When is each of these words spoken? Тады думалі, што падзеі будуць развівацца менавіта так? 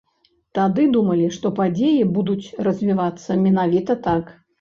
Тады 0.57 0.85
думалі, 0.95 1.27
што 1.35 1.51
падзеі 1.59 2.07
будуць 2.15 2.47
развівацца 2.69 3.37
менавіта 3.45 3.97
так? 4.09 4.33